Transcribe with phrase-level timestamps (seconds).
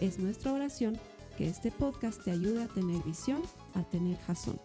[0.00, 0.98] Es nuestra oración
[1.38, 3.42] que este podcast te ayude a tener visión,
[3.74, 4.60] a tener jazón.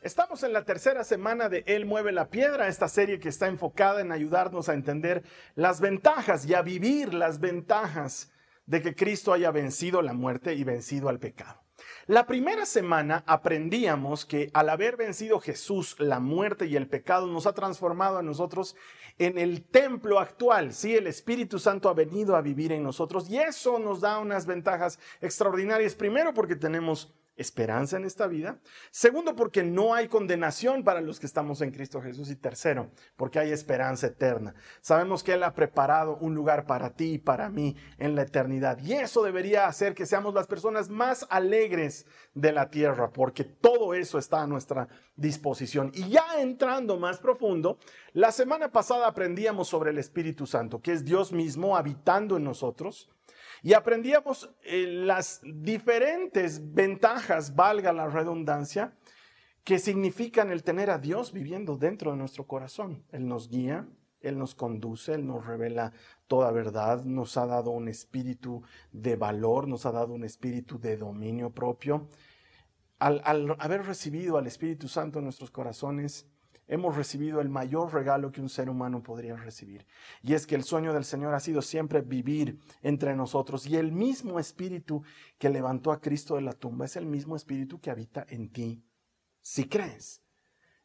[0.00, 4.00] Estamos en la tercera semana de Él mueve la piedra, esta serie que está enfocada
[4.00, 5.24] en ayudarnos a entender
[5.56, 8.30] las ventajas y a vivir las ventajas
[8.64, 11.65] de que Cristo haya vencido la muerte y vencido al pecado.
[12.06, 17.46] La primera semana aprendíamos que al haber vencido Jesús la muerte y el pecado nos
[17.46, 18.76] ha transformado a nosotros
[19.18, 20.72] en el templo actual.
[20.72, 24.46] Sí, el Espíritu Santo ha venido a vivir en nosotros y eso nos da unas
[24.46, 25.94] ventajas extraordinarias.
[25.94, 28.58] Primero porque tenemos esperanza en esta vida.
[28.90, 32.30] Segundo, porque no hay condenación para los que estamos en Cristo Jesús.
[32.30, 34.54] Y tercero, porque hay esperanza eterna.
[34.80, 38.78] Sabemos que Él ha preparado un lugar para ti y para mí en la eternidad.
[38.78, 43.94] Y eso debería hacer que seamos las personas más alegres de la tierra, porque todo
[43.94, 45.90] eso está a nuestra disposición.
[45.94, 47.78] Y ya entrando más profundo,
[48.12, 53.10] la semana pasada aprendíamos sobre el Espíritu Santo, que es Dios mismo habitando en nosotros
[53.66, 58.96] y aprendíamos eh, las diferentes ventajas, valga la redundancia,
[59.64, 63.02] que significan el tener a Dios viviendo dentro de nuestro corazón.
[63.10, 63.88] Él nos guía,
[64.20, 65.92] Él nos conduce, Él nos revela
[66.28, 70.96] toda verdad, nos ha dado un espíritu de valor, nos ha dado un espíritu de
[70.96, 72.06] dominio propio.
[73.00, 76.28] Al, al haber recibido al Espíritu Santo en nuestros corazones,
[76.68, 79.86] hemos recibido el mayor regalo que un ser humano podría recibir.
[80.22, 83.66] Y es que el sueño del Señor ha sido siempre vivir entre nosotros.
[83.66, 85.02] Y el mismo espíritu
[85.38, 88.84] que levantó a Cristo de la tumba es el mismo espíritu que habita en ti,
[89.40, 90.22] si crees.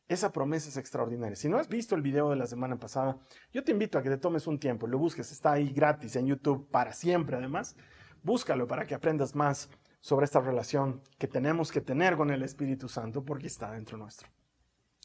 [0.07, 1.37] Esa promesa es extraordinaria.
[1.37, 3.17] Si no has visto el video de la semana pasada,
[3.53, 6.27] yo te invito a que te tomes un tiempo, lo busques, está ahí gratis en
[6.27, 7.77] YouTube para siempre además.
[8.21, 9.69] Búscalo para que aprendas más
[10.01, 14.27] sobre esta relación que tenemos que tener con el Espíritu Santo porque está dentro nuestro.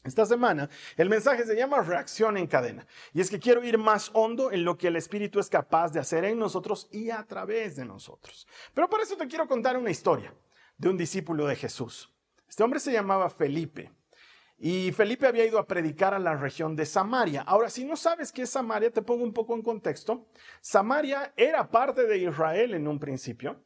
[0.03, 2.85] Esta semana el mensaje se llama reacción en cadena.
[3.13, 5.99] Y es que quiero ir más hondo en lo que el Espíritu es capaz de
[5.99, 8.47] hacer en nosotros y a través de nosotros.
[8.73, 10.33] Pero para eso te quiero contar una historia
[10.77, 12.13] de un discípulo de Jesús.
[12.47, 13.91] Este hombre se llamaba Felipe.
[14.59, 17.41] Y Felipe había ido a predicar a la región de Samaria.
[17.41, 20.25] Ahora, si no sabes qué es Samaria, te pongo un poco en contexto.
[20.61, 23.63] Samaria era parte de Israel en un principio.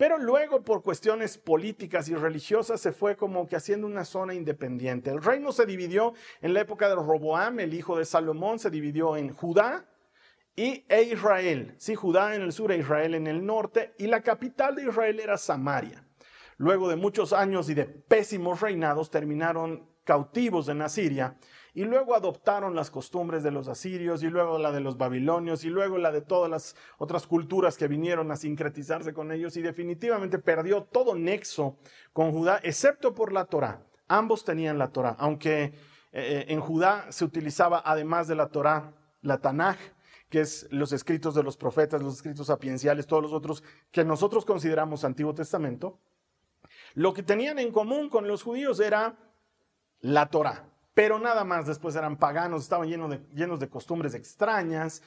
[0.00, 5.10] Pero luego por cuestiones políticas y religiosas se fue como que haciendo una zona independiente.
[5.10, 9.18] El reino se dividió en la época de Roboam, el hijo de Salomón, se dividió
[9.18, 9.84] en Judá
[10.56, 11.74] y, e Israel.
[11.76, 13.92] Sí, Judá en el sur e Israel en el norte.
[13.98, 16.02] Y la capital de Israel era Samaria.
[16.56, 21.36] Luego de muchos años y de pésimos reinados terminaron cautivos en Asiria
[21.74, 25.68] y luego adoptaron las costumbres de los asirios y luego la de los babilonios y
[25.68, 30.38] luego la de todas las otras culturas que vinieron a sincretizarse con ellos y definitivamente
[30.38, 31.78] perdió todo nexo
[32.12, 33.86] con Judá excepto por la Torá.
[34.08, 35.72] Ambos tenían la Torá, aunque eh,
[36.12, 39.76] eh, en Judá se utilizaba además de la Torá la Tanaj,
[40.28, 44.44] que es los escritos de los profetas, los escritos sapienciales, todos los otros que nosotros
[44.44, 46.00] consideramos Antiguo Testamento.
[46.94, 49.16] Lo que tenían en común con los judíos era
[50.00, 55.02] la Torá pero nada más después eran paganos, estaban llenos de, costumbres extrañas.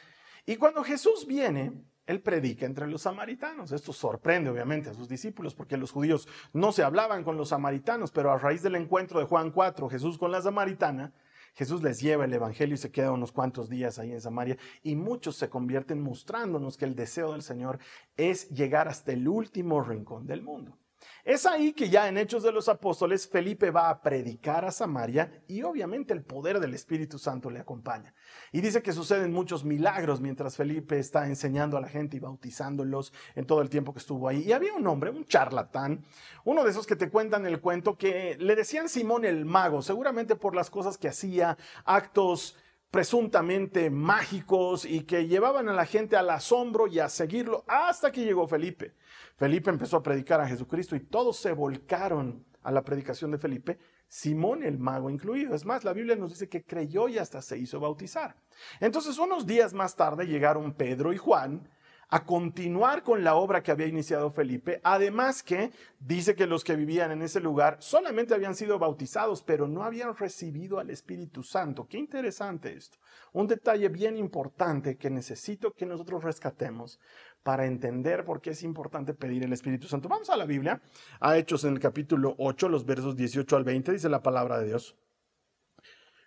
[0.46, 1.74] Y cuando Jesús viene,
[2.06, 3.72] él predica entre los samaritanos.
[3.72, 8.12] Esto sorprende obviamente a sus discípulos porque los judíos no se hablaban con los samaritanos,
[8.12, 11.14] pero a raíz del encuentro de Juan 4, Jesús con la samaritana,
[11.56, 14.96] Jesús les lleva el Evangelio y se queda unos cuantos días ahí en Samaria y
[14.96, 17.78] muchos se convierten mostrándonos que el deseo del Señor
[18.18, 20.80] es llegar hasta el último rincón del mundo.
[21.24, 25.44] Es ahí que ya en Hechos de los Apóstoles Felipe va a predicar a Samaria
[25.48, 28.14] y obviamente el poder del Espíritu Santo le acompaña.
[28.52, 33.14] Y dice que suceden muchos milagros mientras Felipe está enseñando a la gente y bautizándolos
[33.36, 34.44] en todo el tiempo que estuvo ahí.
[34.44, 36.04] Y había un hombre, un charlatán,
[36.44, 40.36] uno de esos que te cuentan el cuento que le decían Simón el mago, seguramente
[40.36, 42.58] por las cosas que hacía, actos
[42.94, 48.24] presuntamente mágicos y que llevaban a la gente al asombro y a seguirlo hasta que
[48.24, 48.94] llegó Felipe.
[49.36, 53.80] Felipe empezó a predicar a Jesucristo y todos se volcaron a la predicación de Felipe,
[54.08, 55.56] Simón el mago incluido.
[55.56, 58.36] Es más, la Biblia nos dice que creyó y hasta se hizo bautizar.
[58.80, 61.68] Entonces, unos días más tarde llegaron Pedro y Juan
[62.14, 64.80] a continuar con la obra que había iniciado Felipe.
[64.84, 69.68] Además que dice que los que vivían en ese lugar solamente habían sido bautizados, pero
[69.68, 71.88] no habían recibido al Espíritu Santo.
[71.88, 73.00] Qué interesante esto.
[73.32, 77.00] Un detalle bien importante que necesito que nosotros rescatemos
[77.42, 80.08] para entender por qué es importante pedir el Espíritu Santo.
[80.08, 80.84] Vamos a la Biblia,
[81.20, 84.68] a Hechos en el capítulo 8, los versos 18 al 20, dice la palabra de
[84.68, 84.96] Dios.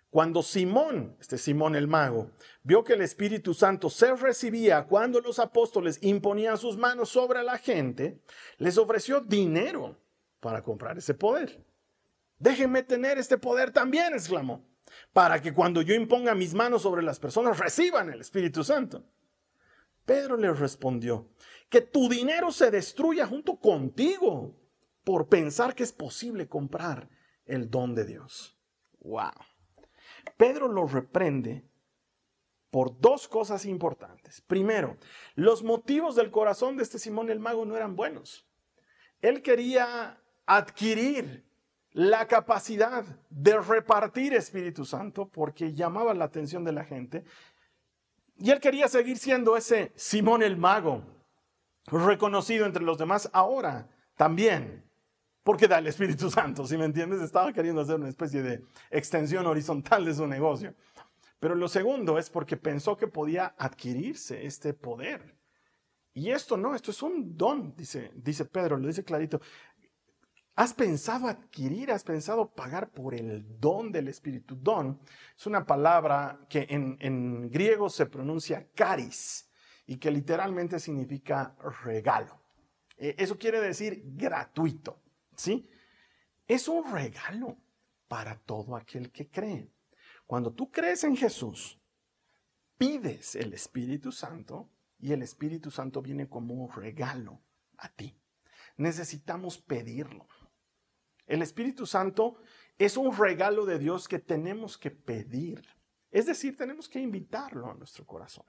[0.09, 2.31] Cuando Simón, este Simón el mago,
[2.63, 7.57] vio que el Espíritu Santo se recibía cuando los apóstoles imponían sus manos sobre la
[7.57, 8.21] gente,
[8.57, 9.97] les ofreció dinero
[10.39, 11.65] para comprar ese poder.
[12.39, 14.65] Déjenme tener este poder también, exclamó,
[15.11, 19.03] para que cuando yo imponga mis manos sobre las personas reciban el Espíritu Santo.
[20.05, 21.27] Pedro le respondió,
[21.69, 24.55] que tu dinero se destruya junto contigo
[25.03, 27.09] por pensar que es posible comprar
[27.45, 28.57] el don de Dios.
[28.99, 29.31] Wow.
[30.37, 31.65] Pedro lo reprende
[32.69, 34.41] por dos cosas importantes.
[34.41, 34.97] Primero,
[35.35, 38.47] los motivos del corazón de este Simón el mago no eran buenos.
[39.21, 41.45] Él quería adquirir
[41.91, 47.23] la capacidad de repartir Espíritu Santo porque llamaba la atención de la gente.
[48.37, 51.03] Y él quería seguir siendo ese Simón el mago,
[51.87, 54.86] reconocido entre los demás ahora también
[55.47, 59.47] porque da el Espíritu Santo, si me entiendes, estaba queriendo hacer una especie de extensión
[59.47, 60.75] horizontal de su negocio.
[61.39, 65.37] Pero lo segundo es porque pensó que podía adquirirse este poder.
[66.13, 69.39] Y esto no, esto es un don, dice, dice Pedro, lo dice clarito.
[70.57, 74.57] ¿Has pensado adquirir, has pensado pagar por el don del Espíritu?
[74.61, 74.99] Don
[75.37, 79.49] es una palabra que en, en griego se pronuncia caris
[79.85, 81.55] y que literalmente significa
[81.85, 82.37] regalo.
[82.97, 85.06] Eh, eso quiere decir gratuito.
[85.37, 85.69] ¿Sí?
[86.47, 87.57] Es un regalo
[88.07, 89.71] para todo aquel que cree.
[90.25, 91.79] Cuando tú crees en Jesús,
[92.77, 94.69] pides el Espíritu Santo
[94.99, 97.41] y el Espíritu Santo viene como un regalo
[97.77, 98.19] a ti.
[98.77, 100.27] Necesitamos pedirlo.
[101.27, 102.37] El Espíritu Santo
[102.77, 105.65] es un regalo de Dios que tenemos que pedir.
[106.11, 108.45] Es decir, tenemos que invitarlo a nuestro corazón.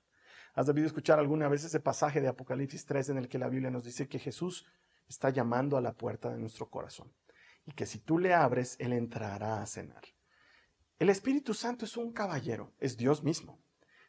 [0.54, 3.70] Has debido escuchar alguna vez ese pasaje de Apocalipsis 3 en el que la Biblia
[3.70, 4.66] nos dice que Jesús
[5.08, 7.12] está llamando a la puerta de nuestro corazón
[7.64, 10.02] y que si tú le abres, Él entrará a cenar.
[10.98, 13.60] El Espíritu Santo es un caballero, es Dios mismo.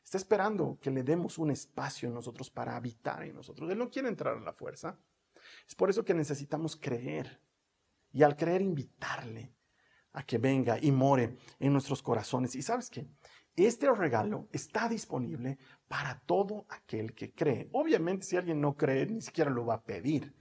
[0.03, 3.69] Está esperando que le demos un espacio en nosotros para habitar en nosotros.
[3.69, 4.97] Él no quiere entrar a la fuerza.
[5.67, 7.41] Es por eso que necesitamos creer
[8.11, 9.53] y al creer invitarle
[10.13, 12.55] a que venga y more en nuestros corazones.
[12.55, 13.07] Y sabes qué?
[13.55, 15.57] Este regalo está disponible
[15.87, 17.69] para todo aquel que cree.
[17.73, 20.33] Obviamente si alguien no cree, ni siquiera lo va a pedir.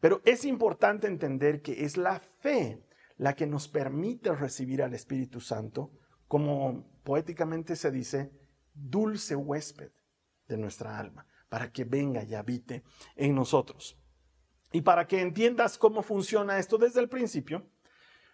[0.00, 2.82] Pero es importante entender que es la fe
[3.18, 5.90] la que nos permite recibir al Espíritu Santo,
[6.28, 8.30] como poéticamente se dice,
[8.74, 9.90] dulce huésped
[10.48, 12.82] de nuestra alma, para que venga y habite
[13.14, 13.98] en nosotros.
[14.72, 17.66] Y para que entiendas cómo funciona esto desde el principio,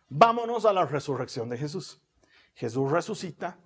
[0.09, 2.01] vámonos a la resurrección de Jesús.
[2.55, 3.59] Jesús resucita,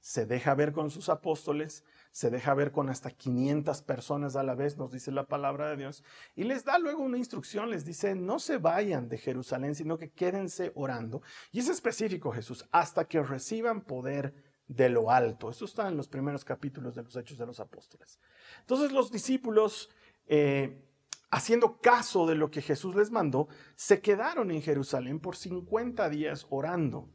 [0.00, 4.54] se deja ver con sus apóstoles, se deja ver con hasta 500 personas a la
[4.54, 6.04] vez, nos dice la palabra de Dios,
[6.36, 10.12] y les da luego una instrucción, les dice, no se vayan de Jerusalén, sino que
[10.12, 11.22] quédense orando.
[11.50, 14.32] Y es específico Jesús, hasta que reciban poder
[14.68, 15.50] de lo alto.
[15.50, 18.20] Eso está en los primeros capítulos de los Hechos de los Apóstoles.
[18.60, 19.90] Entonces los discípulos,
[20.28, 20.86] eh,
[21.32, 26.46] haciendo caso de lo que Jesús les mandó, se quedaron en Jerusalén por 50 días
[26.48, 27.08] orando.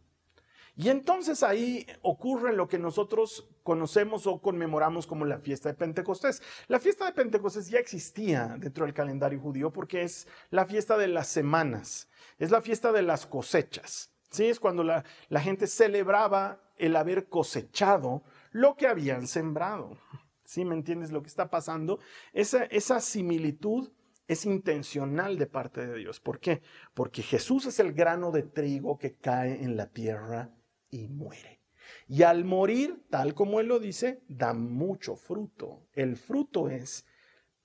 [0.80, 6.42] Y entonces ahí ocurre lo que nosotros conocemos o conmemoramos como la fiesta de Pentecostés.
[6.70, 11.10] La fiesta de Pentecostés ya existía dentro del calendario judío porque es la fiesta de
[11.10, 12.08] las semanas,
[12.38, 14.14] es la fiesta de las cosechas.
[14.32, 14.46] ¿sí?
[14.46, 15.04] Es cuando la,
[15.42, 19.98] gente celebraba el haber cosechado lo que habían sembrado.
[20.46, 22.00] ¿Sí me entiendes lo que está pasando?
[22.32, 23.92] Esa, esa similitud
[24.30, 26.22] es intencional de parte de Dios.
[26.22, 26.62] ¿Por qué?
[26.94, 30.54] Porque Jesús es el grano de trigo que cae en la tierra
[30.90, 31.60] y muere.
[32.08, 35.88] Y al morir, tal como él lo dice, da mucho fruto.
[35.94, 37.06] El fruto es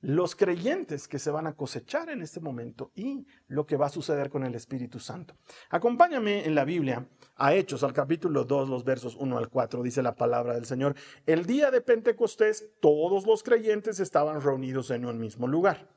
[0.04, 3.90] los creyentes que se van a cosechar en este momento y lo que va a
[3.90, 5.34] suceder con el Espíritu Santo.
[5.70, 10.02] Acompáñame en la Biblia a Hechos, al capítulo 2, los versos 1 al 4, dice
[10.02, 10.94] la palabra del Señor.
[11.24, 15.88] El día de Pentecostés, todos los creyentes estaban reunidos en un mismo lugar.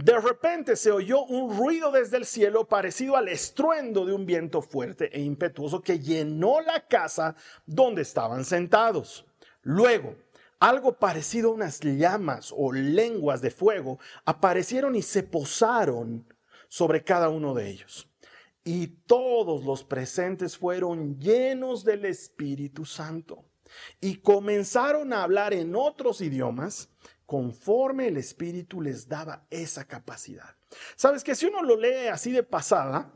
[0.00, 4.62] De repente se oyó un ruido desde el cielo parecido al estruendo de un viento
[4.62, 7.34] fuerte e impetuoso que llenó la casa
[7.66, 9.26] donde estaban sentados.
[9.62, 10.14] Luego,
[10.60, 16.32] algo parecido a unas llamas o lenguas de fuego aparecieron y se posaron
[16.68, 18.08] sobre cada uno de ellos.
[18.62, 23.46] Y todos los presentes fueron llenos del Espíritu Santo
[24.00, 26.88] y comenzaron a hablar en otros idiomas
[27.28, 30.56] conforme el Espíritu les daba esa capacidad.
[30.96, 33.12] Sabes que si uno lo lee así de pasada,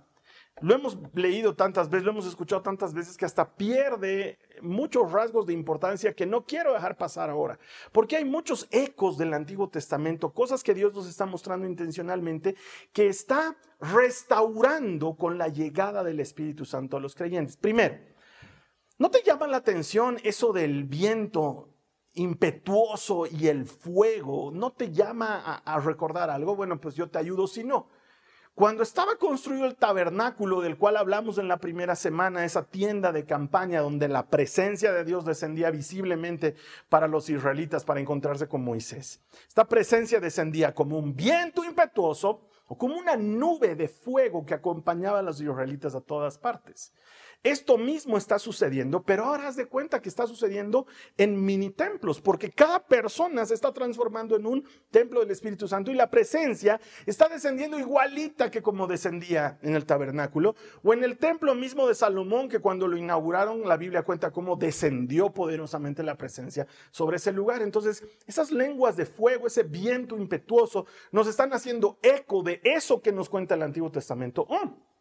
[0.61, 5.47] lo hemos leído tantas veces, lo hemos escuchado tantas veces que hasta pierde muchos rasgos
[5.47, 7.59] de importancia que no quiero dejar pasar ahora,
[7.91, 12.55] porque hay muchos ecos del Antiguo Testamento, cosas que Dios nos está mostrando intencionalmente,
[12.93, 17.57] que está restaurando con la llegada del Espíritu Santo a los creyentes.
[17.57, 17.99] Primero,
[18.99, 21.72] ¿no te llama la atención eso del viento
[22.15, 24.51] impetuoso y el fuego?
[24.53, 26.57] ¿No te llama a, recordar algo?
[26.57, 27.89] Bueno, pues yo te ayudo si no.
[28.55, 33.25] Cuando estaba construido el tabernáculo del cual hablamos en la primera semana, esa tienda de
[33.25, 36.55] campaña donde la presencia de Dios descendía visiblemente
[36.91, 39.23] para los israelitas para encontrarse con Moisés.
[39.49, 45.21] Esta presencia descendía como un viento impetuoso o como una nube de fuego que acompañaba
[45.21, 46.93] a los israelitas a todas partes.
[47.43, 52.21] Esto mismo está sucediendo, pero ahora haz de cuenta que está sucediendo en mini templos,
[52.21, 56.81] porque cada persona se está transformando en un templo del Espíritu Santo y la presencia
[57.05, 61.97] está descendiendo igualita que como descendía en el tabernáculo o en el templo mismo de
[61.97, 67.33] Salomón, que cuando lo inauguraron la Biblia cuenta cómo descendió poderosamente la presencia sobre ese
[67.33, 67.61] lugar.
[67.61, 73.11] Entonces, esas lenguas de fuego, ese viento impetuoso, nos están haciendo eco de eso que
[73.11, 74.47] nos cuenta el Antiguo Testamento.
[74.49, 74.92] Oh,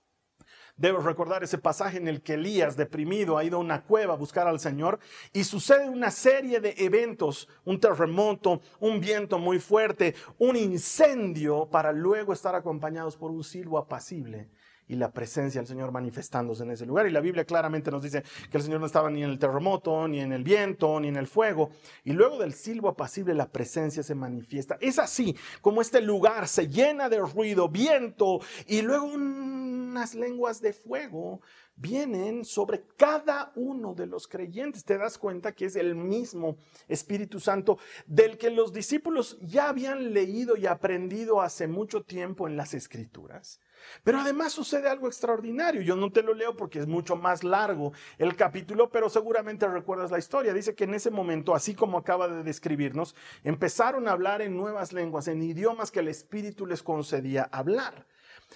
[0.78, 4.18] Debes recordar ese pasaje en el que Elías, deprimido, ha ido a una cueva a
[4.18, 5.00] buscar al Señor
[5.34, 11.92] y sucede una serie de eventos, un terremoto, un viento muy fuerte, un incendio, para
[11.92, 14.50] luego estar acompañados por un silbo apacible
[14.92, 17.08] y la presencia del Señor manifestándose en ese lugar.
[17.08, 20.06] Y la Biblia claramente nos dice que el Señor no estaba ni en el terremoto,
[20.10, 21.70] ni en el viento, ni en el fuego.
[22.04, 24.78] Y luego del silbo apacible la presencia se manifiesta.
[24.82, 30.74] Es así como este lugar se llena de ruido, viento y luego unas lenguas de
[30.74, 31.40] fuego
[31.78, 34.84] vienen sobre cada uno de los creyentes.
[34.84, 36.58] Te das cuenta que es el mismo
[36.90, 42.58] Espíritu Santo del que los discípulos ya habían leído y aprendido hace mucho tiempo en
[42.58, 43.62] las escrituras.
[44.04, 45.82] Pero además sucede algo extraordinario.
[45.82, 50.12] Yo no te lo leo porque es mucho más largo el capítulo, pero seguramente recuerdas
[50.12, 50.54] la historia.
[50.54, 54.94] Dice que en ese momento, así como acaba de describirnos, empezaron a hablar en nuevas
[54.94, 58.06] lenguas, en idiomas que el Espíritu les concedía hablar.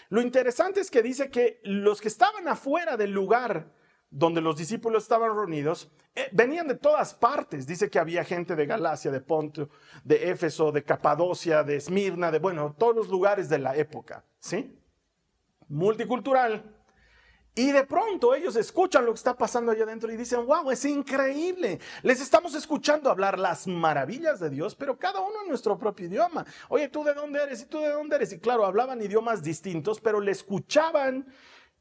[0.09, 3.71] Lo interesante es que dice que los que estaban afuera del lugar
[4.09, 7.67] donde los discípulos estaban reunidos, eh, venían de todas partes.
[7.67, 9.69] Dice que había gente de Galacia, de Ponto,
[10.03, 14.79] de Éfeso, de Capadocia, de Esmirna, de, bueno, todos los lugares de la época, ¿sí?
[15.69, 16.75] Multicultural.
[17.57, 20.83] Y de pronto ellos escuchan lo que está pasando allá adentro y dicen, wow, es
[20.83, 21.79] increíble.
[22.03, 26.45] Les estamos escuchando hablar las maravillas de Dios, pero cada uno en nuestro propio idioma.
[26.67, 27.61] Oye, ¿tú de dónde eres?
[27.61, 28.33] ¿Y tú de dónde eres?
[28.33, 31.27] Y claro, hablaban idiomas distintos, pero le escuchaban,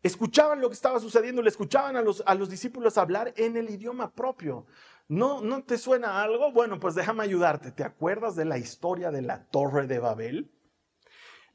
[0.00, 3.68] escuchaban lo que estaba sucediendo, le escuchaban a los, a los discípulos hablar en el
[3.68, 4.66] idioma propio.
[5.08, 6.52] ¿No, ¿No te suena algo?
[6.52, 7.72] Bueno, pues déjame ayudarte.
[7.72, 10.53] ¿Te acuerdas de la historia de la Torre de Babel?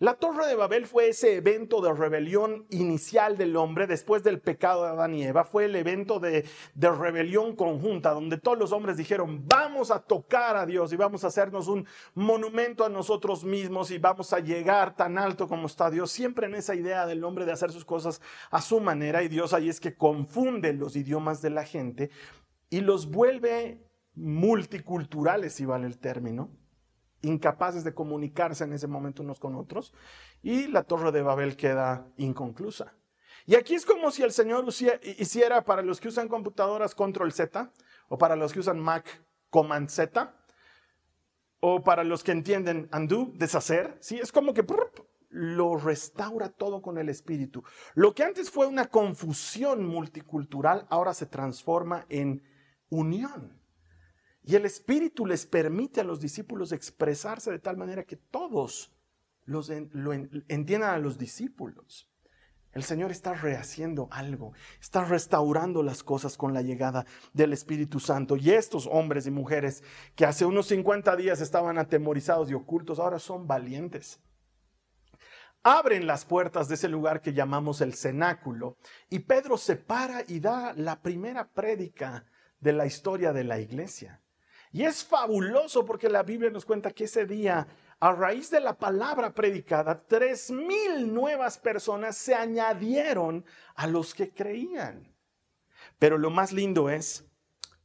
[0.02, 4.84] La Torre de Babel fue ese evento de rebelión inicial del hombre después del pecado
[4.86, 5.44] de Adán y Eva.
[5.44, 6.46] Fue el evento de,
[6.80, 11.28] rebelión conjunta donde todos los hombres dijeron, vamos a tocar a Dios y vamos a
[11.28, 16.10] hacernos un monumento a nosotros mismos y vamos a llegar tan alto como está Dios.
[16.12, 19.52] Siempre en esa idea del hombre de hacer sus cosas a su manera y Dios
[19.52, 22.10] ahí es que confunde los idiomas de la gente
[22.70, 23.84] y los vuelve
[24.16, 26.58] multiculturales, si vale el término
[27.22, 29.94] incapaces de comunicarse en ese momento unos con otros
[30.42, 32.94] y la torre de Babel queda inconclusa.
[33.46, 34.66] Y aquí es como si el Señor
[35.18, 37.72] hiciera para los que usan computadoras Control Z
[38.08, 40.36] o para los que usan Mac Command Z
[41.60, 44.20] o para los que entienden undo, deshacer, ¿sí?
[44.20, 44.64] Es como que
[45.30, 47.64] lo restaura todo con el espíritu.
[47.96, 52.44] Lo que antes fue una confusión multicultural ahora se transforma en
[52.90, 53.59] unión.
[54.50, 58.92] Y el Espíritu les permite a los discípulos expresarse de tal manera que todos
[59.46, 62.10] los lo entiendan a los discípulos.
[62.72, 68.38] El Señor está rehaciendo algo, está restaurando las cosas con la llegada del Espíritu Santo.
[68.38, 69.84] Y estos hombres y mujeres
[70.16, 74.20] que hace unos 50 días estaban atemorizados y ocultos, ahora son valientes.
[75.62, 78.78] Abren las puertas de ese lugar que llamamos el cenáculo
[79.12, 82.26] y Pedro se para y da la primera prédica
[82.60, 84.20] de la historia de la iglesia.
[84.72, 87.68] Y es fabuloso porque la Biblia nos cuenta que ese día,
[88.00, 93.44] a raíz de la palabra predicada, tres mil nuevas personas se añadieron
[93.76, 95.12] a los que creían.
[95.98, 97.26] Pero lo más lindo es,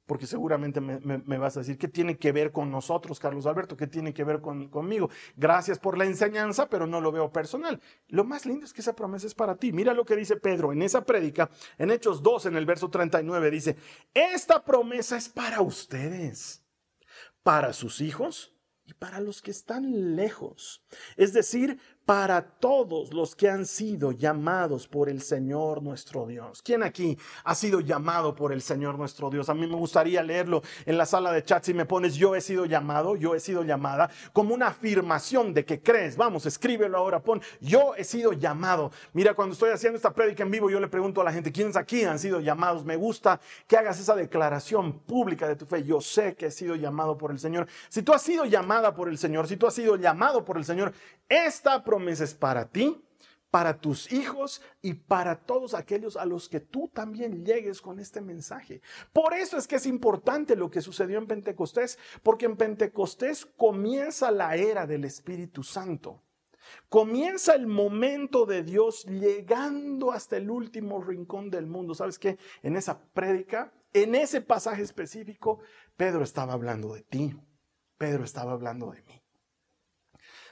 [0.04, 3.78] porque seguramente me, vas a decir, ¿qué tiene que ver con nosotros, Carlos Alberto?
[3.78, 5.08] ¿Qué tiene que ver conmigo?
[5.36, 7.80] Gracias por la enseñanza, pero no lo veo personal.
[8.08, 9.72] Lo más lindo es que esa promesa es para ti.
[9.72, 11.48] Mira lo que dice Pedro en esa prédica,
[11.78, 13.76] en Hechos 2, en el verso 39, dice,
[14.12, 16.63] esta promesa es para ustedes
[17.44, 18.52] para sus hijos
[18.84, 20.82] y para los que están lejos,
[21.16, 26.62] es decir, para todos los que han sido llamados por el Señor nuestro Dios.
[26.62, 29.48] ¿Quién aquí ha sido llamado por el Señor nuestro Dios?
[29.48, 32.40] A mí me gustaría leerlo en la sala de chat si me pones yo he
[32.40, 36.16] sido llamado, yo he sido llamada, como una afirmación de que crees.
[36.16, 38.90] Vamos, escríbelo ahora, pon yo he sido llamado.
[39.12, 41.76] Mira, cuando estoy haciendo esta prédica en vivo, yo le pregunto a la gente, ¿quiénes
[41.76, 42.84] aquí han sido llamados?
[42.84, 45.82] Me gusta que hagas esa declaración pública de tu fe.
[45.84, 47.66] Yo sé que he sido llamado por el Señor.
[47.88, 50.64] Si tú has sido llamada por el Señor, si tú has sido llamado por el
[50.64, 50.92] Señor,
[51.28, 53.04] esta promesa es para ti,
[53.54, 58.20] para tus hijos y para todos aquellos a los que tú también llegues con este
[58.20, 58.82] mensaje.
[59.12, 64.32] Por eso es que es importante lo que sucedió en Pentecostés, porque en Pentecostés comienza
[64.32, 66.20] la era del Espíritu Santo.
[66.88, 71.94] Comienza el momento de Dios llegando hasta el último rincón del mundo.
[71.94, 72.38] ¿Sabes qué?
[72.64, 75.60] En esa prédica, en ese pasaje específico,
[75.96, 77.36] Pedro estaba hablando de ti.
[77.98, 79.23] Pedro estaba hablando de mí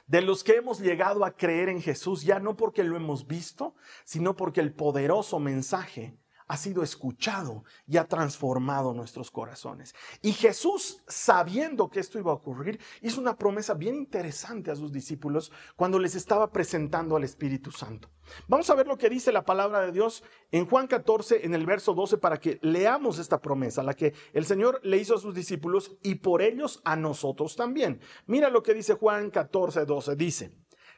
[0.07, 3.75] de los que hemos llegado a creer en Jesús, ya no porque lo hemos visto,
[4.03, 6.17] sino porque el poderoso mensaje
[6.47, 9.95] ha sido escuchado y ha transformado nuestros corazones.
[10.21, 14.91] Y Jesús, sabiendo que esto iba a ocurrir, hizo una promesa bien interesante a sus
[14.91, 18.09] discípulos cuando les estaba presentando al Espíritu Santo.
[18.47, 21.65] Vamos a ver lo que dice la palabra de Dios en Juan 14, en el
[21.65, 25.33] verso 12, para que leamos esta promesa, la que el Señor le hizo a sus
[25.33, 27.99] discípulos y por ellos a nosotros también.
[28.25, 30.15] Mira lo que dice Juan 14, 12.
[30.15, 30.51] Dice,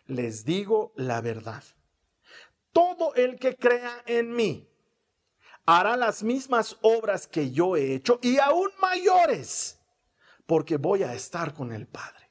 [0.07, 1.63] les digo la verdad.
[2.71, 4.69] Todo el que crea en mí,
[5.65, 9.79] hará las mismas obras que yo he hecho y aún mayores,
[10.45, 12.29] porque voy a estar con el Padre.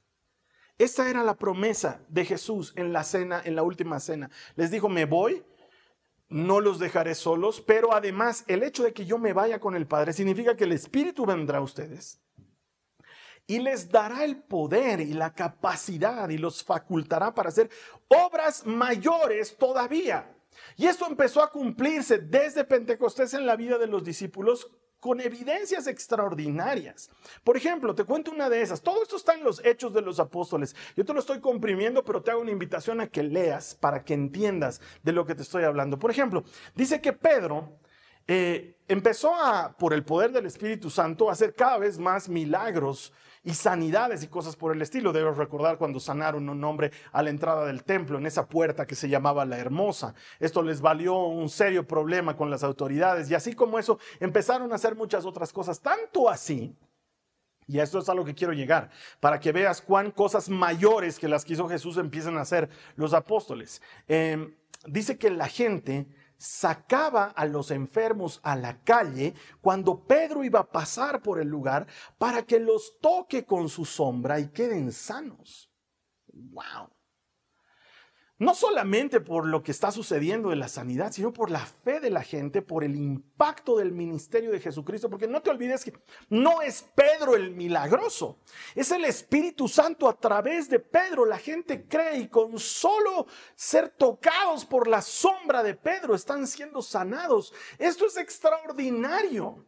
[0.78, 4.30] Esa era la promesa de Jesús en la cena, en la última cena.
[4.56, 5.44] Les dijo, me voy,
[6.28, 9.86] no los dejaré solos, pero además el hecho de que yo me vaya con el
[9.86, 12.20] Padre significa que el Espíritu vendrá a ustedes
[13.46, 17.70] y les dará el poder y la capacidad y los facultará para hacer
[18.08, 20.33] obras mayores todavía.
[20.76, 24.70] Y esto empezó a cumplirse desde Pentecostés en la vida de los discípulos
[25.04, 27.10] con evidencias extraordinarias.
[27.44, 28.80] Por ejemplo, te cuento una de esas.
[28.80, 30.74] Todo esto está en los hechos de los apóstoles.
[30.96, 34.14] Yo te lo estoy comprimiendo, pero te hago una invitación a que leas para que
[34.14, 35.98] entiendas de lo que te estoy hablando.
[35.98, 36.42] Por ejemplo,
[36.74, 37.78] dice que Pedro
[38.26, 43.12] eh, empezó a, por el poder del Espíritu Santo, a hacer cada vez más milagros
[43.44, 45.12] y sanidades y cosas por el estilo.
[45.12, 48.94] Debes recordar cuando sanaron un hombre a la entrada del templo, en esa puerta que
[48.94, 50.14] se llamaba la Hermosa.
[50.40, 54.76] Esto les valió un serio problema con las autoridades y así como eso empezaron a
[54.76, 56.74] hacer muchas otras cosas, tanto así.
[57.66, 61.28] Y esto es a lo que quiero llegar, para que veas cuán cosas mayores que
[61.28, 63.80] las que hizo Jesús empiezan a hacer los apóstoles.
[64.06, 64.54] Em,
[64.86, 66.06] dice que la gente
[66.44, 71.86] sacaba a los enfermos a la calle cuando Pedro iba a pasar por el lugar
[72.18, 75.70] para que los toque con su sombra y queden sanos.
[76.26, 76.93] ¡Wow!
[78.36, 82.10] No solamente por lo que está sucediendo en la sanidad, sino por la fe de
[82.10, 85.92] la gente, por el impacto del ministerio de Jesucristo, porque no te olvides que
[86.30, 88.40] no es Pedro el milagroso,
[88.74, 91.24] es el Espíritu Santo a través de Pedro.
[91.24, 96.82] La gente cree y con solo ser tocados por la sombra de Pedro están siendo
[96.82, 97.54] sanados.
[97.78, 99.64] Esto es extraordinario.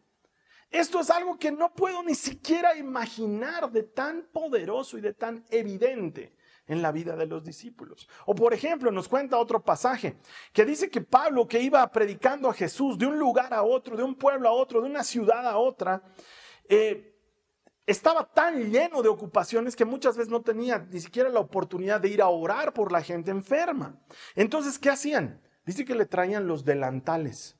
[0.72, 5.44] Esto es algo que no puedo ni siquiera imaginar de tan poderoso y de tan
[5.50, 6.34] evidente
[6.66, 8.08] en la vida de los discípulos.
[8.24, 10.16] O por ejemplo, nos cuenta otro pasaje
[10.52, 14.02] que dice que Pablo que iba predicando a Jesús de un lugar a otro, de
[14.02, 16.02] un pueblo a otro, de una ciudad a otra,
[16.68, 17.14] eh,
[17.86, 22.08] estaba tan lleno de ocupaciones que muchas veces no tenía ni siquiera la oportunidad de
[22.08, 24.00] ir a orar por la gente enferma.
[24.34, 25.40] Entonces, ¿qué hacían?
[25.64, 27.56] Dice que le traían los delantales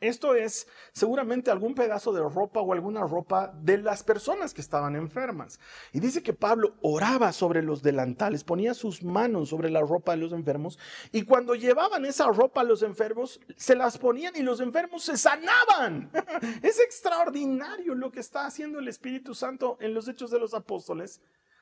[0.00, 4.94] esto es seguramente algún pedazo de ropa o alguna ropa de las personas que estaban
[4.94, 5.58] enfermas.
[5.92, 10.18] Y dice que Pablo oraba sobre los delantales, ponía sus manos sobre la ropa de
[10.18, 10.78] los enfermos
[11.12, 15.16] y cuando llevaban esa ropa a los enfermos, se las ponían y los enfermos se
[15.16, 16.10] sanaban.
[16.62, 21.20] es extraordinario lo que está haciendo el Espíritu Santo en los hechos de los apóstoles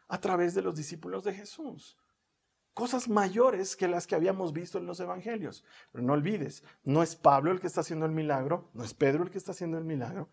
[0.09, 1.97] a través de los discípulos de Jesús
[2.77, 5.65] cosas mayores que las que habíamos visto en los evangelios.
[5.93, 9.25] Pero no olvides, no es Pablo el que está haciendo el milagro, no es Pedro
[9.25, 10.29] el que está haciendo el milagro,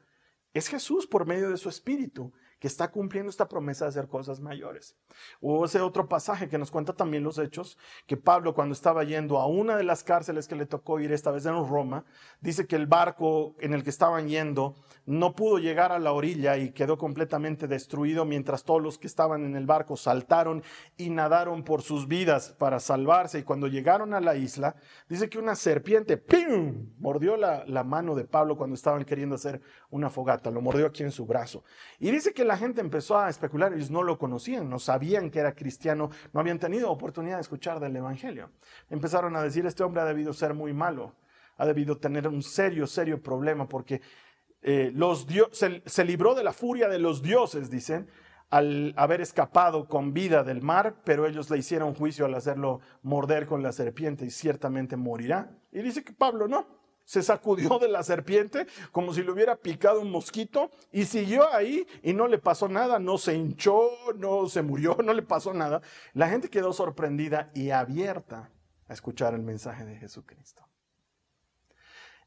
[0.53, 4.39] es Jesús por medio de su Espíritu que está cumpliendo esta promesa de hacer cosas
[4.39, 4.95] mayores.
[5.41, 9.37] Hubo ese otro pasaje que nos cuenta también los hechos, que Pablo cuando estaba yendo
[9.37, 12.05] a una de las cárceles que le tocó ir, esta vez en Roma,
[12.39, 16.55] dice que el barco en el que estaban yendo no pudo llegar a la orilla
[16.55, 20.63] y quedó completamente destruido mientras todos los que estaban en el barco saltaron
[20.95, 23.39] y nadaron por sus vidas para salvarse.
[23.39, 24.77] Y cuando llegaron a la isla,
[25.09, 26.93] dice que una serpiente ¡pim!
[26.97, 31.03] mordió la, la mano de Pablo cuando estaban queriendo hacer una fogata, lo mordió aquí
[31.03, 31.65] en su brazo.
[31.99, 35.31] Y dice que la la gente empezó a especular, ellos no lo conocían, no sabían
[35.31, 38.51] que era cristiano, no habían tenido oportunidad de escuchar del Evangelio.
[38.91, 41.15] Empezaron a decir, este hombre ha debido ser muy malo,
[41.57, 44.01] ha debido tener un serio, serio problema porque
[44.61, 48.07] eh, los se, se libró de la furia de los dioses, dicen,
[48.51, 53.47] al haber escapado con vida del mar, pero ellos le hicieron juicio al hacerlo morder
[53.47, 55.57] con la serpiente y ciertamente morirá.
[55.71, 56.67] Y dice que Pablo no,
[57.05, 61.85] se sacudió de la serpiente como si le hubiera picado un mosquito y siguió ahí
[62.01, 65.81] y no le pasó nada, no se hinchó, no se murió, no le pasó nada.
[66.13, 68.51] La gente quedó sorprendida y abierta
[68.87, 70.67] a escuchar el mensaje de Jesucristo.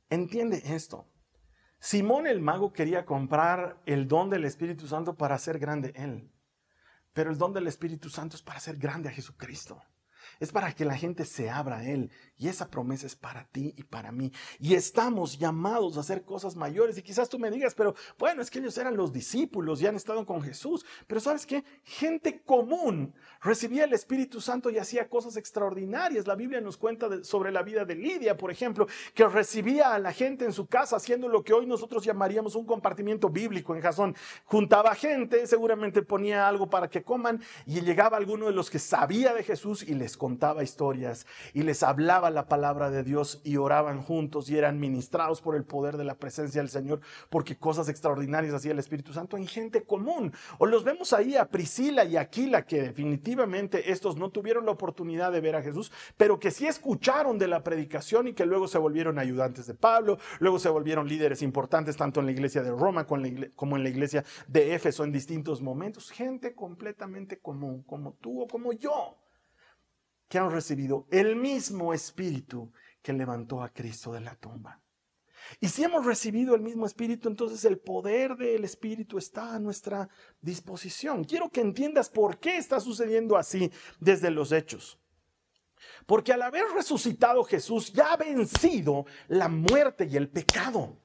[0.09, 1.07] Entiende esto.
[1.79, 6.33] Simón el mago quería comprar el don del Espíritu Santo para hacer grande él.
[7.13, 9.83] Pero el don del Espíritu Santo es para hacer grande a Jesucristo.
[10.39, 12.11] Es para que la gente se abra a Él.
[12.39, 14.31] Y esa promesa es para ti y para mí.
[14.59, 16.99] Y estamos llamados a hacer cosas mayores.
[16.99, 19.97] Y quizás tú me digas, pero bueno, es que ellos eran los discípulos y han
[19.97, 20.85] estado con Jesús.
[21.07, 21.65] Pero sabes qué?
[21.83, 26.27] Gente común recibía el Espíritu Santo y hacía cosas extraordinarias.
[26.27, 30.13] La Biblia nos cuenta sobre la vida de Lidia, por ejemplo, que recibía a la
[30.13, 34.15] gente en su casa haciendo lo que hoy nosotros llamaríamos un compartimiento bíblico en Jasón.
[34.45, 39.33] Juntaba gente, seguramente ponía algo para que coman y llegaba alguno de los que sabía
[39.33, 44.03] de Jesús y les contaba historias y les hablaba la palabra de Dios y oraban
[44.03, 48.55] juntos y eran ministrados por el poder de la presencia del Señor porque cosas extraordinarias
[48.55, 50.33] hacía el Espíritu Santo en gente común.
[50.59, 55.33] O los vemos ahí a Priscila y Aquila que definitivamente estos no tuvieron la oportunidad
[55.33, 58.79] de ver a Jesús, pero que sí escucharon de la predicación y que luego se
[58.79, 63.07] volvieron ayudantes de Pablo, luego se volvieron líderes importantes tanto en la iglesia de Roma
[63.07, 66.11] como en la iglesia de Éfeso en distintos momentos.
[66.11, 69.17] Gente completamente común, como tú o como yo
[70.29, 74.83] que han recibido el mismo espíritu que levantó a Cristo de la tumba.
[75.61, 80.09] Y si hemos recibido el mismo espíritu, entonces el poder del espíritu está a nuestra
[80.41, 81.25] disposición.
[81.25, 84.99] Quiero que entiendas por qué está sucediendo así desde los hechos.
[86.07, 90.99] Porque al haber resucitado Jesús ya ha vencido la muerte y el pecado.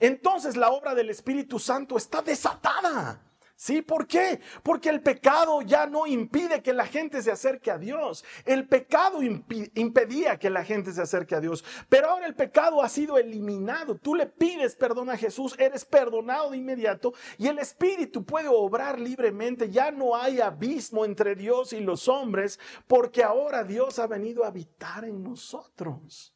[0.00, 3.31] Entonces la obra del Espíritu Santo está desatada.
[3.56, 3.80] ¿Sí?
[3.80, 4.40] ¿Por qué?
[4.62, 8.24] Porque el pecado ya no impide que la gente se acerque a Dios.
[8.44, 11.64] El pecado impedía que la gente se acerque a Dios.
[11.88, 13.96] Pero ahora el pecado ha sido eliminado.
[13.96, 18.98] Tú le pides perdón a Jesús, eres perdonado de inmediato y el Espíritu puede obrar
[18.98, 19.70] libremente.
[19.70, 24.48] Ya no hay abismo entre Dios y los hombres porque ahora Dios ha venido a
[24.48, 26.34] habitar en nosotros.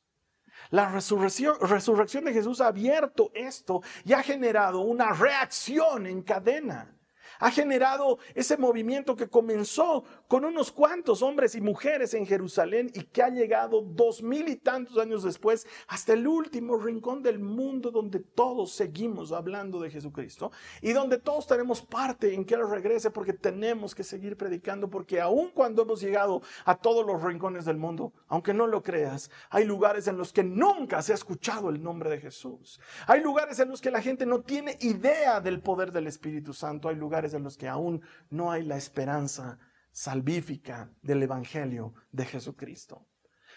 [0.71, 6.96] La resurrección, resurrección de Jesús ha abierto esto y ha generado una reacción en cadena
[7.39, 13.03] ha generado ese movimiento que comenzó con unos cuantos hombres y mujeres en Jerusalén y
[13.05, 17.91] que ha llegado dos mil y tantos años después hasta el último rincón del mundo
[17.91, 20.51] donde todos seguimos hablando de Jesucristo
[20.83, 25.21] y donde todos tenemos parte en que Él regrese porque tenemos que seguir predicando porque
[25.21, 29.65] aun cuando hemos llegado a todos los rincones del mundo, aunque no lo creas, hay
[29.65, 32.81] lugares en los que nunca se ha escuchado el nombre de Jesús.
[33.07, 36.89] Hay lugares en los que la gente no tiene idea del poder del Espíritu Santo.
[36.89, 39.59] Hay lugares en los que aún no hay la esperanza
[39.97, 43.07] salvífica del Evangelio de Jesucristo.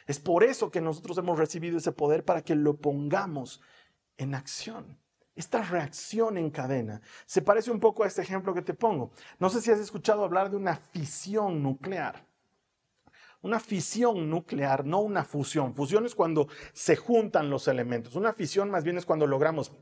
[0.08, 3.60] Es por eso que nosotros hemos recibido ese poder para que lo pongamos
[4.16, 4.98] en acción.
[5.36, 9.12] Esta reacción en cadena se parece un poco a este ejemplo que te pongo.
[9.38, 12.26] No sé si has escuchado hablar de una fisión nuclear.
[13.42, 15.76] Una fisión nuclear, no una fusión.
[15.76, 18.16] Fusión es cuando se juntan los elementos.
[18.16, 19.74] Una fisión más bien es cuando logramos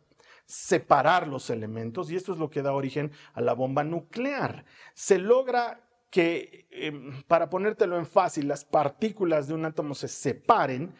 [0.47, 4.65] separar los elementos y esto es lo que da origen a la bomba nuclear.
[4.95, 10.93] Se logra que, em, para ponértelo en fácil, las partículas de un átomo se separen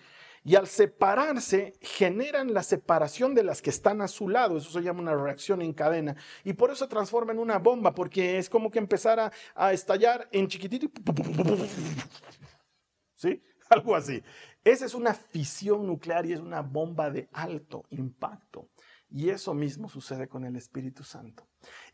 [0.44, 4.58] y al separarse generan la separación de las que están a su lado.
[4.58, 6.16] Eso se llama una reacción en cadena.
[6.46, 10.30] Y por eso se transforma en una bomba, porque es como que empezara a estallar
[10.32, 10.92] en chiquitito y...
[13.16, 13.44] ¿Sí?
[13.70, 14.24] Algo así.
[14.64, 18.70] Esa es una fisión nuclear y es una bomba de alto impacto.
[19.10, 21.48] Y eso mismo sucede con el Espíritu Santo.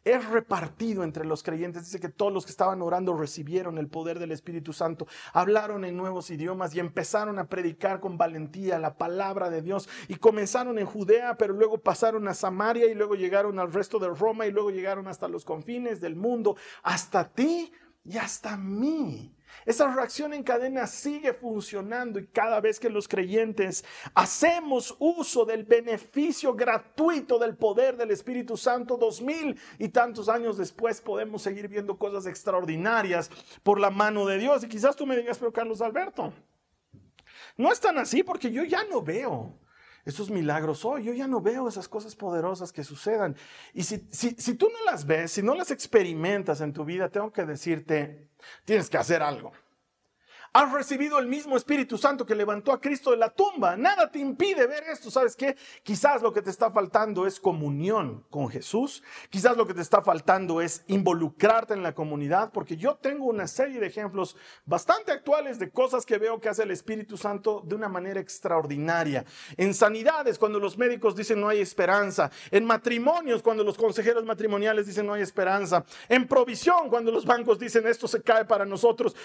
[0.03, 1.85] Es repartido entre los creyentes.
[1.85, 5.95] Dice que todos los que estaban orando recibieron el poder del Espíritu Santo, hablaron en
[5.95, 9.87] nuevos idiomas y empezaron a predicar con valentía la palabra de Dios.
[10.07, 14.09] Y comenzaron en Judea, pero luego pasaron a Samaria y luego llegaron al resto de
[14.09, 17.71] Roma y luego llegaron hasta los confines del mundo, hasta ti
[18.03, 19.35] y hasta mí.
[19.65, 25.63] Esa reacción en cadena sigue funcionando y cada vez que los creyentes hacemos uso del
[25.63, 31.67] beneficio gratuito del poder del Espíritu Santo, dos mil y tantos años después podemos seguir
[31.67, 33.29] viendo cosas extraordinarias
[33.63, 34.63] por la mano de Dios.
[34.63, 36.33] Y quizás tú me digas, pero Carlos Alberto,
[37.57, 39.53] no es tan así porque yo ya no veo
[40.05, 41.03] esos milagros hoy.
[41.03, 43.35] Yo ya no veo esas cosas poderosas que sucedan.
[43.73, 47.09] Y si, si, si tú no las ves, si no las experimentas en tu vida,
[47.09, 48.27] tengo que decirte,
[48.65, 49.51] tienes que hacer algo.
[50.55, 53.75] Has recibido el mismo Espíritu Santo que levantó a Cristo de la tumba.
[53.75, 55.09] Nada te impide ver esto.
[55.09, 55.57] ¿Sabes qué?
[55.81, 59.01] Quizás lo que te está faltando es comunión con Jesús.
[59.31, 63.47] Quizás lo que te está faltando es involucrarte en la comunidad, porque yo tengo una
[63.47, 67.73] serie de ejemplos bastante actuales de cosas que veo que hace el Espíritu Santo de
[67.73, 69.25] una manera extraordinaria.
[69.57, 72.29] En sanidades, cuando los médicos dicen no hay esperanza.
[72.51, 75.83] En matrimonios, cuando los consejeros matrimoniales dicen no hay esperanza.
[76.07, 79.15] En provisión, cuando los bancos dicen esto se cae para nosotros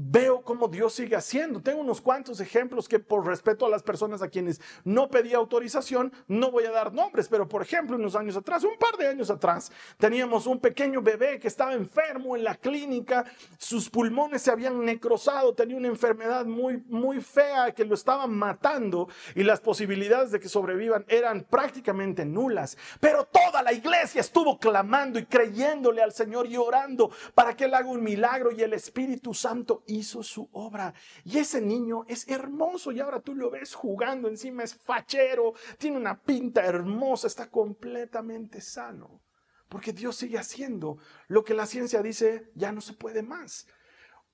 [0.00, 1.60] veo cómo Dios sigue haciendo.
[1.60, 6.12] Tengo unos cuantos ejemplos que por respeto a las personas a quienes no pedí autorización,
[6.28, 9.28] no voy a dar nombres, pero por ejemplo, unos años atrás, un par de años
[9.28, 13.24] atrás, teníamos un pequeño bebé que estaba enfermo en la clínica,
[13.58, 19.08] sus pulmones se habían necrosado, tenía una enfermedad muy, muy fea que lo estaba matando
[19.34, 22.78] y las posibilidades de que sobrevivan eran prácticamente nulas.
[23.00, 27.74] Pero toda la iglesia estuvo clamando y creyéndole al Señor y orando para que Él
[27.74, 30.94] haga un milagro y el Espíritu Santo hizo su obra.
[31.24, 35.96] Y ese niño es hermoso y ahora tú lo ves jugando, encima es fachero, tiene
[35.96, 39.20] una pinta hermosa, está completamente sano.
[39.68, 43.66] Porque Dios sigue haciendo lo que la ciencia dice ya no se puede más.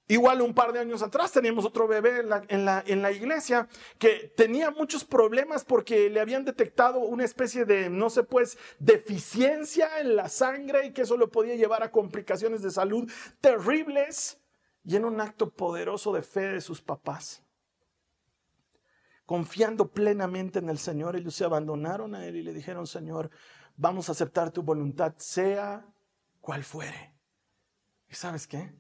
[0.07, 3.11] Igual un par de años atrás teníamos otro bebé en la, en, la, en la,
[3.11, 8.59] iglesia que tenía muchos problemas porque le habían detectado una especie de, no sé pues,
[8.79, 14.43] deficiencia en la sangre y que eso lo podía llevar a complicaciones de salud terribles
[14.85, 17.42] y en un acto poderoso de fe de sus papás.
[19.27, 23.31] Confiando plenamente en el Señor, ellos se abandonaron a Él y le dijeron, Señor,
[23.77, 25.87] vamos a aceptar tu voluntad, sea
[26.40, 27.14] cual fuere.
[28.09, 28.75] ¿Y sabes qué?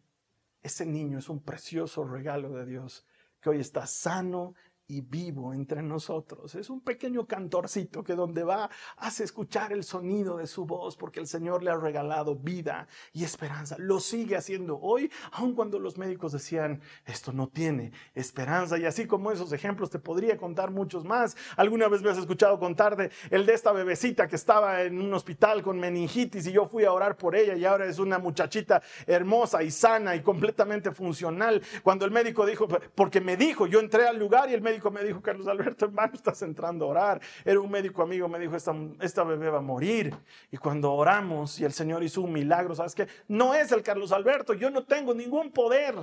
[0.62, 3.06] Ese niño es un precioso regalo de Dios
[3.40, 4.54] que hoy está sano
[4.86, 6.54] y vivo entre nosotros.
[6.54, 11.20] Es un pequeño cantorcito que donde va hace escuchar el sonido de su voz porque
[11.20, 13.76] el Señor le ha regalado vida y esperanza.
[13.78, 18.78] Lo sigue haciendo hoy, aun cuando los médicos decían, esto no tiene esperanza.
[18.78, 21.36] Y así como esos ejemplos, te podría contar muchos más.
[21.56, 25.12] Alguna vez me has escuchado contar de el de esta bebecita que estaba en un
[25.14, 28.82] hospital con meningitis y yo fui a orar por ella y ahora es una muchachita
[29.06, 31.62] hermosa y sana y completamente funcional.
[31.82, 34.90] Cuando el médico dijo, porque me dijo, yo entré al lugar y el médico médico
[34.90, 37.20] me dijo, Carlos Alberto, hermano, estás entrando a orar.
[37.44, 40.14] Era un médico amigo, me dijo, esta, esta bebé va a morir.
[40.50, 43.06] Y cuando oramos y el Señor hizo un milagro, ¿sabes qué?
[43.28, 45.94] No es el Carlos Alberto, yo no tengo ningún poder.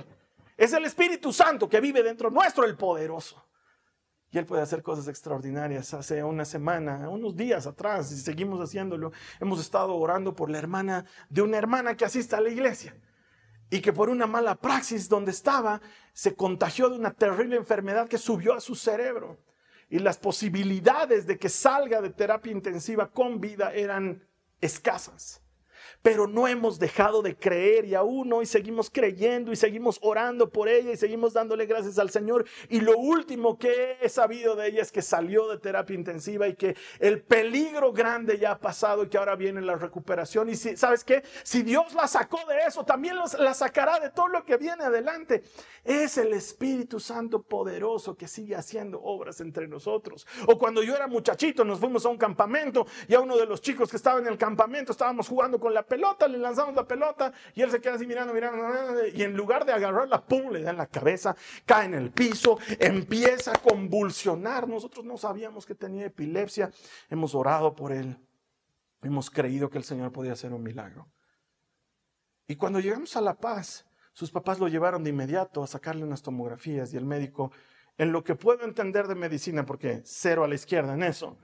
[0.56, 3.44] Es el Espíritu Santo que vive dentro nuestro, el poderoso.
[4.30, 5.92] Y Él puede hacer cosas extraordinarias.
[5.92, 11.04] Hace una semana, unos días atrás, y seguimos haciéndolo, hemos estado orando por la hermana
[11.28, 12.94] de una hermana que asiste a la iglesia
[13.72, 15.80] y que por una mala praxis donde estaba
[16.12, 19.38] se contagió de una terrible enfermedad que subió a su cerebro.
[19.88, 24.22] Y las posibilidades de que salga de terapia intensiva con vida eran
[24.60, 25.41] escasas
[26.02, 30.68] pero no hemos dejado de creer y aún hoy seguimos creyendo y seguimos orando por
[30.68, 32.44] ella y seguimos dándole gracias al Señor.
[32.68, 36.54] Y lo último que he sabido de ella es que salió de terapia intensiva y
[36.54, 40.48] que el peligro grande ya ha pasado y que ahora viene la recuperación.
[40.48, 41.22] Y si, ¿sabes qué?
[41.42, 45.42] Si Dios la sacó de eso, también la sacará de todo lo que viene adelante.
[45.84, 50.26] Es el Espíritu Santo poderoso que sigue haciendo obras entre nosotros.
[50.46, 53.60] O cuando yo era muchachito, nos fuimos a un campamento y a uno de los
[53.60, 57.32] chicos que estaba en el campamento estábamos jugando con la pelota, le lanzamos la pelota
[57.54, 60.70] y él se queda así mirando, mirando, y en lugar de agarrarla, pum, le da
[60.70, 61.34] en la cabeza,
[61.66, 64.68] cae en el piso, empieza a convulsionar.
[64.68, 66.70] Nosotros no sabíamos que tenía epilepsia,
[67.10, 68.18] hemos orado por él,
[69.02, 71.08] hemos creído que el Señor podía hacer un milagro.
[72.46, 76.22] Y cuando llegamos a La Paz, sus papás lo llevaron de inmediato a sacarle unas
[76.22, 77.50] tomografías y el médico,
[77.98, 81.38] en lo que puedo entender de medicina, porque cero a la izquierda en eso,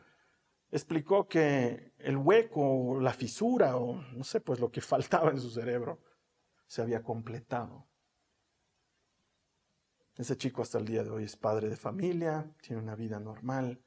[0.70, 5.40] explicó que el hueco o la fisura o no sé, pues lo que faltaba en
[5.40, 6.00] su cerebro
[6.66, 7.87] se había completado.
[10.16, 13.81] Ese chico hasta el día de hoy es padre de familia, tiene una vida normal.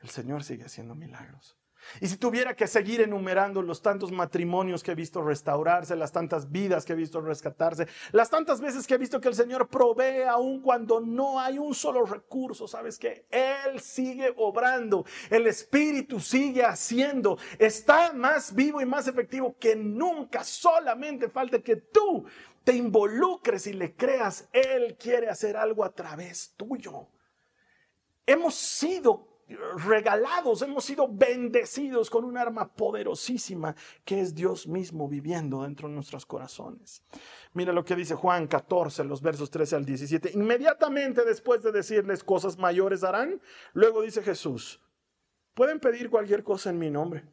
[0.00, 1.59] El Señor sigue haciendo milagros.
[2.00, 6.50] Y si tuviera que seguir enumerando los tantos matrimonios que he visto restaurarse, las tantas
[6.50, 10.22] vidas que he visto rescatarse, las tantas veces que he visto que el Señor provee
[10.28, 16.64] aun cuando no hay un solo recurso, sabes que Él sigue obrando, el Espíritu sigue
[16.64, 22.24] haciendo, está más vivo y más efectivo que nunca, solamente falta que tú
[22.64, 27.08] te involucres y le creas, Él quiere hacer algo a través tuyo.
[28.26, 29.29] Hemos sido
[29.84, 35.94] regalados, hemos sido bendecidos con un arma poderosísima que es Dios mismo viviendo dentro de
[35.94, 37.02] nuestros corazones.
[37.52, 40.32] Mira lo que dice Juan 14, los versos 13 al 17.
[40.34, 43.40] Inmediatamente después de decirles cosas mayores harán,
[43.72, 44.80] luego dice Jesús,
[45.54, 47.24] pueden pedir cualquier cosa en mi nombre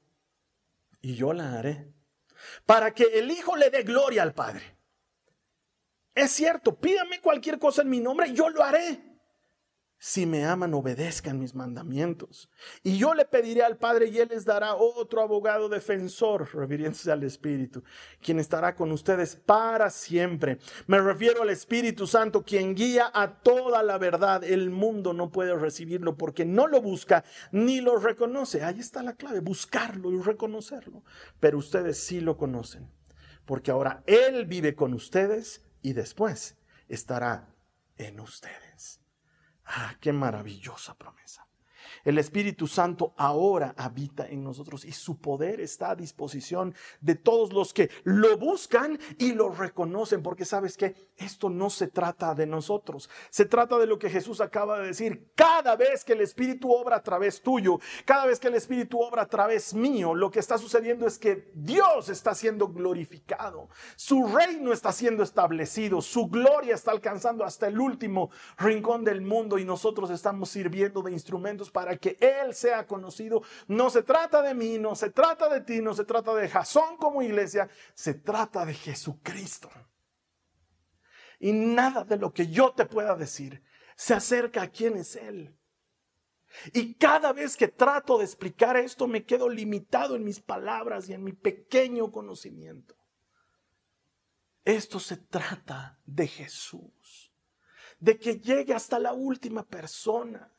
[1.02, 1.94] y yo la haré,
[2.66, 4.76] para que el Hijo le dé gloria al Padre.
[6.14, 9.07] Es cierto, pídame cualquier cosa en mi nombre yo lo haré.
[10.00, 12.52] Si me aman, obedezcan mis mandamientos.
[12.84, 17.24] Y yo le pediré al Padre y Él les dará otro abogado defensor, refiriéndose al
[17.24, 17.84] Espíritu,
[18.22, 20.60] quien estará con ustedes para siempre.
[20.86, 24.44] Me refiero al Espíritu Santo, quien guía a toda la verdad.
[24.44, 28.64] El mundo no puede recibirlo porque no lo busca ni lo reconoce.
[28.64, 31.04] Ahí está la clave, buscarlo y reconocerlo.
[31.40, 32.88] Pero ustedes sí lo conocen,
[33.46, 36.56] porque ahora Él vive con ustedes y después
[36.88, 37.50] estará
[37.98, 38.67] en ustedes.
[39.68, 41.47] Ah, qué maravillosa promesa.
[42.08, 47.52] El Espíritu Santo ahora habita en nosotros y su poder está a disposición de todos
[47.52, 52.46] los que lo buscan y lo reconocen, porque sabes que esto no se trata de
[52.46, 55.34] nosotros, se trata de lo que Jesús acaba de decir.
[55.36, 59.24] Cada vez que el Espíritu obra a través tuyo, cada vez que el Espíritu obra
[59.24, 63.68] a través mío, lo que está sucediendo es que Dios está siendo glorificado,
[63.98, 69.58] su reino está siendo establecido, su gloria está alcanzando hasta el último rincón del mundo
[69.58, 73.42] y nosotros estamos sirviendo de instrumentos para que Él sea conocido.
[73.68, 76.98] No se trata de mí, no se trata de ti, no se trata de Jasón
[76.98, 79.70] como iglesia, se trata de Jesucristo.
[81.40, 83.64] Y nada de lo que yo te pueda decir
[83.96, 85.58] se acerca a quién es Él.
[86.74, 91.14] Y cada vez que trato de explicar esto me quedo limitado en mis palabras y
[91.14, 92.96] en mi pequeño conocimiento.
[94.64, 97.32] Esto se trata de Jesús,
[98.00, 100.52] de que llegue hasta la última persona,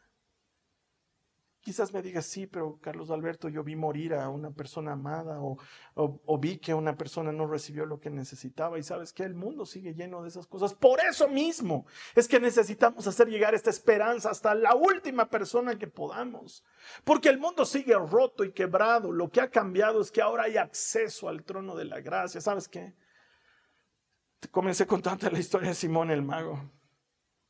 [1.69, 6.39] Quizás me digas, sí, pero Carlos Alberto, yo vi morir a una persona amada o,
[6.39, 9.93] vi que una persona no recibió lo que necesitaba y sabes que el mundo sigue
[9.93, 10.73] lleno de esas cosas.
[10.73, 15.89] Por eso mismo es que necesitamos hacer llegar esta esperanza hasta la última persona que
[15.89, 16.65] podamos.
[17.05, 19.13] Porque el mundo sigue roto y quebrado.
[19.13, 22.41] Lo que ha cambiado es que ahora hay acceso al trono de la gracia.
[22.41, 22.95] ¿Sabes qué?
[24.51, 26.73] Comencé contando la historia de Simón el mago.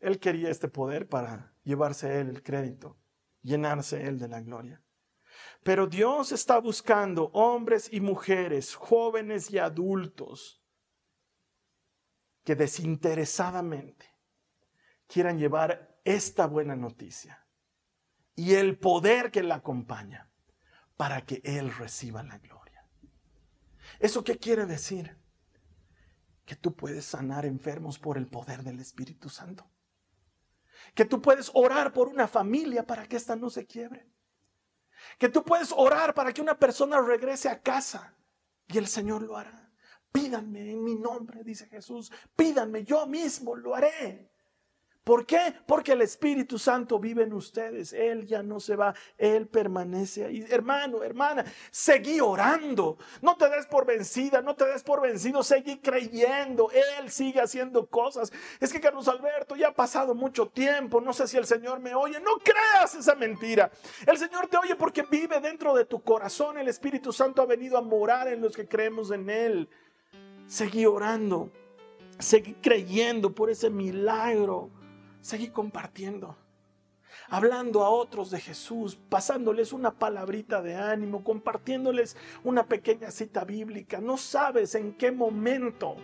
[0.01, 2.97] Él quería este poder para llevarse él el crédito
[3.43, 4.83] llenarse Él de la gloria.
[5.63, 10.63] Pero Dios está buscando hombres y mujeres, jóvenes y adultos,
[12.45, 14.07] que desinteresadamente
[15.07, 17.47] quieran llevar esta buena noticia
[18.35, 20.31] y el poder que la acompaña
[20.97, 22.87] para que Él reciba la gloria.
[23.99, 25.19] ¿Eso qué quiere decir?
[26.45, 29.71] Que tú puedes sanar enfermos por el poder del Espíritu Santo
[30.99, 34.11] que tú puedes orar por una familia para que ésta no se quiebre.
[35.17, 38.17] Que tú puedes orar para que una persona regrese a casa
[38.67, 39.71] y el Señor lo hará.
[40.11, 42.11] Pídanme en mi nombre, dice Jesús.
[42.35, 44.28] Pídanme, yo mismo lo haré.
[45.09, 45.55] ¿Por qué?
[45.65, 47.95] Porque el Espíritu Santo vive en ustedes.
[47.95, 50.45] Él ya no se va, Él permanece ahí.
[50.51, 52.99] Hermano, hermana, seguí orando.
[53.23, 56.71] No te des por vencida, no te des por vencido, seguí creyendo.
[56.73, 58.31] Él sigue haciendo cosas.
[58.61, 61.01] Es que Carlos Alberto, ya ha pasado mucho tiempo.
[61.01, 62.21] No sé si el Señor me oye.
[62.21, 63.71] No creas esa mentira.
[64.07, 66.59] El Señor te oye porque vive dentro de tu corazón.
[66.59, 69.71] El Espíritu Santo ha venido a morar en los que creemos en Él.
[70.47, 71.51] Seguí orando.
[72.19, 74.71] Seguí creyendo por ese milagro
[75.29, 76.37] seguí compartiendo,
[77.29, 84.01] hablando a otros de Jesús, pasándoles una palabrita de ánimo, compartiéndoles una pequeña cita bíblica.
[84.01, 85.97] No sabes en qué momento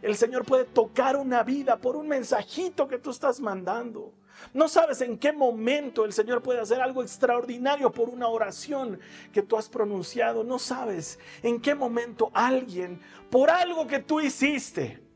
[0.00, 4.14] el Señor puede tocar una vida por un mensajito que tú estás mandando.
[4.54, 8.98] No sabes en qué momento el Señor puede hacer algo extraordinario por una oración
[9.30, 10.42] que tú has pronunciado.
[10.42, 15.09] No sabes en qué momento alguien, por algo que tú hiciste,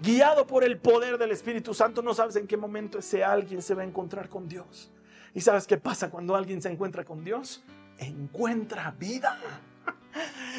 [0.00, 3.74] guiado por el poder del Espíritu Santo, no sabes en qué momento ese alguien se
[3.74, 4.90] va a encontrar con Dios.
[5.34, 7.62] ¿Y sabes qué pasa cuando alguien se encuentra con Dios?
[7.98, 9.38] Encuentra vida.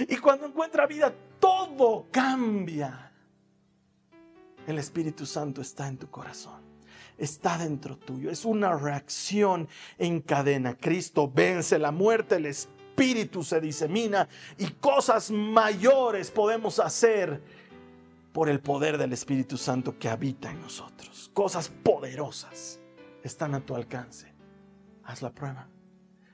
[0.08, 3.12] Y cuando encuentra vida, todo cambia.
[4.66, 6.62] El Espíritu Santo está en tu corazón.
[7.18, 8.32] Está dentro tuyo.
[8.32, 9.68] Es una reacción
[9.98, 10.78] en cadena.
[10.78, 17.42] Cristo vence la muerte, el Espíritu se disemina y cosas mayores podemos hacer
[18.34, 21.32] por el poder del Espíritu Santo que habita en nosotros.
[21.34, 22.80] Cosas poderosas
[23.24, 24.34] están a tu alcance.
[25.04, 25.68] Haz la prueba.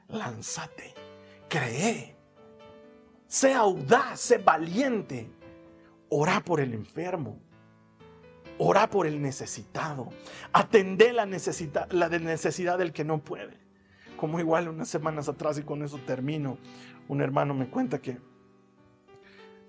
[0.07, 0.93] Lánzate.
[1.49, 2.15] Cree.
[3.27, 5.29] Sé audaz, sé valiente.
[6.09, 7.39] Ora por el enfermo.
[8.57, 10.09] Ora por el necesitado.
[10.53, 13.57] Atende la necesidad, la necesidad del que no puede.
[14.17, 16.57] Como igual unas semanas atrás, y con eso termino,
[17.07, 18.17] un hermano me cuenta que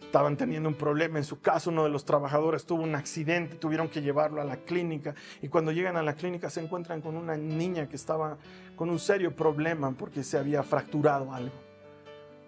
[0.08, 3.90] estaban teniendo un problema en su casa, uno de los trabajadores tuvo un accidente, tuvieron
[3.90, 7.36] que llevarlo a la clínica y cuando llegan a la clínica se encuentran con una
[7.36, 8.38] niña que estaba
[8.74, 11.54] con un serio problema porque se había fracturado algo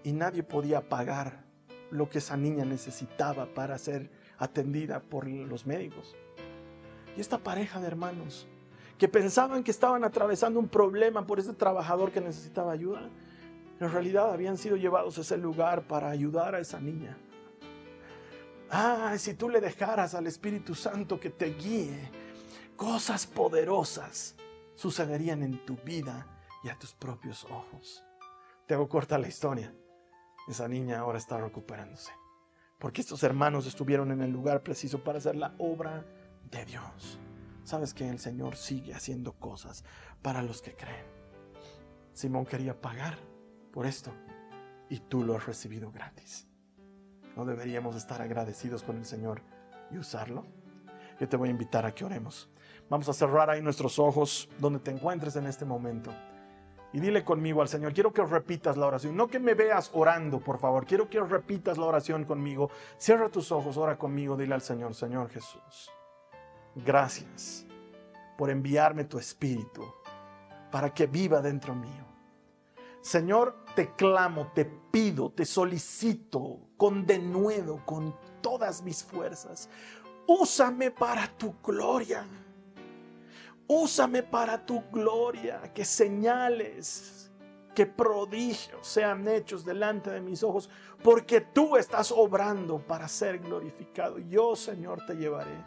[0.03, 1.45] y nadie podía pagar
[1.91, 6.17] lo que esa niña necesitaba para ser atendida por los médicos.
[7.15, 8.49] Y esta pareja de hermanos
[8.97, 13.11] que pensaban que estaban atravesando un problema por ese trabajador que necesitaba ayuda,
[13.81, 17.19] en realidad habían sido llevados a ese lugar para ayudar a esa niña.
[18.73, 22.09] Ah, si tú le dejaras al Espíritu Santo que te guíe,
[22.77, 24.37] cosas poderosas
[24.77, 26.27] sucederían en tu vida
[26.62, 28.05] y a tus propios ojos.
[28.66, 29.75] Te hago corta la historia.
[30.49, 32.12] Esa niña ahora está recuperándose.
[32.79, 36.07] Porque estos hermanos estuvieron en el lugar preciso para hacer la obra
[36.49, 37.18] de Dios.
[37.64, 39.85] Sabes que el Señor sigue haciendo cosas
[40.23, 41.07] para los que creen.
[42.12, 43.18] Simón quería pagar
[43.73, 44.12] por esto
[44.89, 46.50] y tú lo has recibido gratis.
[47.37, 49.43] ¿No deberíamos estar agradecidos con el Señor
[49.91, 50.45] y usarlo?
[51.18, 52.49] Yo te voy a invitar a que oremos.
[52.89, 56.12] Vamos a cerrar ahí nuestros ojos donde te encuentres en este momento.
[56.93, 59.16] Y dile conmigo al Señor, quiero que repitas la oración.
[59.16, 60.87] No que me veas orando, por favor.
[60.87, 62.70] Quiero que repitas la oración conmigo.
[62.99, 64.37] Cierra tus ojos, ora conmigo.
[64.37, 65.91] Dile al Señor, Señor Jesús,
[66.74, 67.64] gracias
[68.37, 69.87] por enviarme tu espíritu
[70.72, 72.07] para que viva dentro mío.
[73.03, 79.68] Señor, te clamo, te pido, te solicito con denuedo, con todas mis fuerzas.
[80.27, 82.27] Úsame para tu gloria.
[83.66, 87.31] Úsame para tu gloria, que señales,
[87.75, 90.68] que prodigios sean hechos delante de mis ojos,
[91.05, 94.18] porque tú estás obrando para ser glorificado.
[94.18, 95.64] Yo, Señor, te llevaré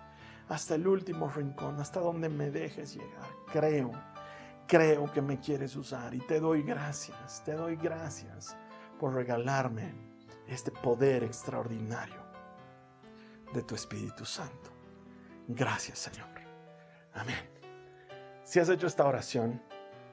[0.50, 3.30] hasta el último rincón, hasta donde me dejes llegar.
[3.52, 4.13] Creo
[4.68, 8.56] creo que me quieres usar y te doy gracias, te doy gracias
[9.00, 9.94] por regalarme
[10.48, 12.22] este poder extraordinario
[13.54, 14.72] de tu Espíritu Santo.
[15.48, 16.30] Gracias Señor.
[17.14, 17.50] Amén.
[18.44, 19.62] Si has hecho esta oración,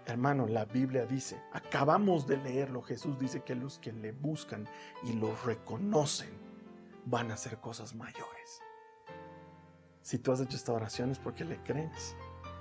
[0.06, 4.68] hermano, la Biblia dice, acabamos de leerlo, Jesús dice que los que le buscan
[5.04, 6.30] y lo reconocen
[7.06, 8.60] van a hacer cosas mayores.
[10.02, 12.16] Si tú has hecho esta oración es porque le crees.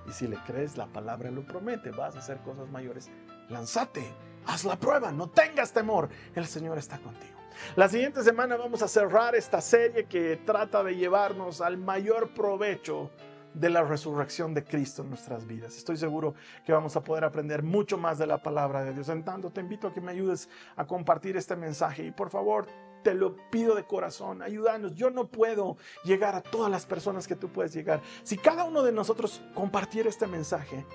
[0.10, 3.12] Y si le crees, la palabra lo promete, vas a hacer cosas mayores.
[3.50, 4.04] Lánzate,
[4.48, 7.38] haz la prueba, no tengas temor, el Señor está contigo.
[7.76, 13.12] La siguiente semana vamos a cerrar esta serie que trata de llevarnos al mayor provecho
[13.54, 15.78] de la resurrección de Cristo en nuestras vidas.
[15.78, 16.34] Estoy seguro
[16.66, 19.10] que vamos a poder aprender mucho más de la palabra de Dios.
[19.10, 22.68] En tanto, te invito a que me ayudes a compartir este mensaje y por favor,
[23.04, 24.96] te lo pido de corazón, ayúdanos.
[24.96, 28.02] Yo no puedo llegar a todas las personas que tú puedes llegar.
[28.24, 30.86] Si cada uno de nosotros compartiera este mensaje,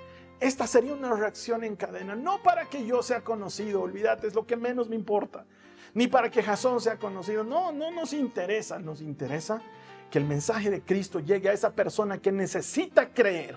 [0.40, 4.46] esta sería una reacción en cadena, no para que yo sea conocido, olvídate, es lo
[4.46, 5.46] que menos me importa,
[5.94, 9.62] ni para que Jasón sea conocido, no, no nos interesa, nos interesa
[10.11, 13.57] que el mensaje de Cristo llegue a esa persona que necesita creer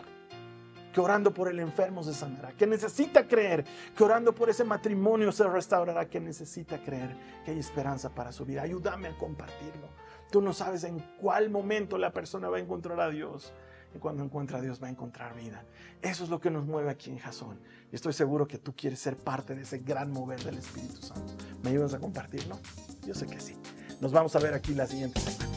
[0.98, 3.64] que orando por el enfermo se sanará, que necesita creer
[3.96, 8.46] que orando por ese matrimonio se restaurará, que necesita creer que hay esperanza para su
[8.46, 8.64] vida.
[8.64, 9.90] Ayúdame a compartirlo.
[10.32, 13.54] Tú no sabes en cuál momento la persona va a encontrar a Dios.
[13.94, 15.64] Y cuando encuentra a Dios va a encontrar vida.
[16.02, 17.60] Eso es lo que nos mueve aquí en Jasón.
[17.92, 21.32] Y estoy seguro que tú quieres ser parte de ese gran mover del Espíritu Santo.
[21.62, 22.58] ¿Me ayudas a compartirlo?
[23.06, 23.56] Yo sé que sí.
[24.02, 25.57] Nos vamos a ver aquí la siguiente semana.